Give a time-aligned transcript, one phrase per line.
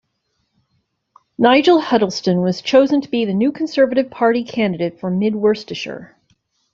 [1.37, 6.15] Nigel Huddleston was chosen to be the new Conservative Party candidate for Mid Worcestershire.